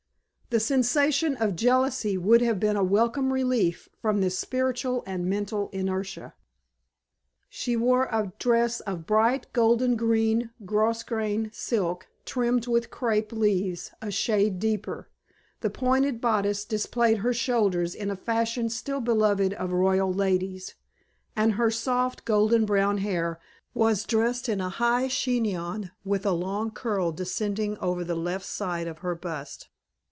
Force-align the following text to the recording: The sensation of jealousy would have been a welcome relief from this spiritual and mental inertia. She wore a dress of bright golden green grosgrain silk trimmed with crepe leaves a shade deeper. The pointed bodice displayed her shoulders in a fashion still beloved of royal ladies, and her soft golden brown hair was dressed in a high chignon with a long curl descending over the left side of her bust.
The 0.49 0.59
sensation 0.59 1.37
of 1.37 1.55
jealousy 1.55 2.17
would 2.17 2.41
have 2.41 2.59
been 2.59 2.75
a 2.75 2.83
welcome 2.83 3.31
relief 3.31 3.87
from 4.01 4.19
this 4.19 4.37
spiritual 4.37 5.01
and 5.05 5.25
mental 5.25 5.69
inertia. 5.71 6.33
She 7.47 7.77
wore 7.77 8.09
a 8.11 8.33
dress 8.37 8.81
of 8.81 9.05
bright 9.05 9.47
golden 9.53 9.95
green 9.95 10.49
grosgrain 10.65 11.51
silk 11.53 12.07
trimmed 12.25 12.67
with 12.67 12.89
crepe 12.91 13.31
leaves 13.31 13.91
a 14.01 14.11
shade 14.11 14.59
deeper. 14.59 15.07
The 15.61 15.69
pointed 15.69 16.19
bodice 16.19 16.65
displayed 16.65 17.19
her 17.19 17.33
shoulders 17.33 17.95
in 17.95 18.11
a 18.11 18.17
fashion 18.17 18.67
still 18.67 18.99
beloved 18.99 19.53
of 19.53 19.71
royal 19.71 20.11
ladies, 20.11 20.75
and 21.33 21.53
her 21.53 21.71
soft 21.71 22.25
golden 22.25 22.65
brown 22.65 22.97
hair 22.97 23.39
was 23.73 24.03
dressed 24.03 24.49
in 24.49 24.59
a 24.59 24.67
high 24.67 25.07
chignon 25.07 25.91
with 26.03 26.25
a 26.25 26.31
long 26.33 26.71
curl 26.71 27.13
descending 27.13 27.77
over 27.77 28.03
the 28.03 28.15
left 28.15 28.45
side 28.45 28.87
of 28.87 28.97
her 28.97 29.15
bust. 29.15 29.69